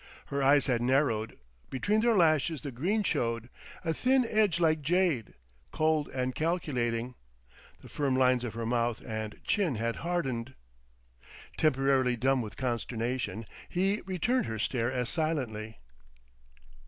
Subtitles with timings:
[0.25, 1.37] Her eyes had narrowed;
[1.69, 3.49] between their lashes the green showed,
[3.85, 5.35] a thin edge like jade,
[5.71, 7.13] cold and calculating.
[7.83, 10.55] The firm lines of her mouth and chin had hardened.
[11.55, 15.77] Temporarily dumb with consternation, he returned her stare as silently.